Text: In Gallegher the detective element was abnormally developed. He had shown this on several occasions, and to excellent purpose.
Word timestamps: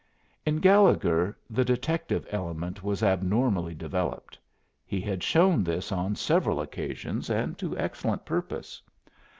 In 0.47 0.57
Gallegher 0.57 1.37
the 1.47 1.63
detective 1.63 2.25
element 2.31 2.81
was 2.81 3.03
abnormally 3.03 3.75
developed. 3.75 4.39
He 4.83 4.99
had 4.99 5.21
shown 5.21 5.63
this 5.63 5.91
on 5.91 6.15
several 6.15 6.59
occasions, 6.59 7.29
and 7.29 7.55
to 7.59 7.77
excellent 7.77 8.25
purpose. 8.25 8.81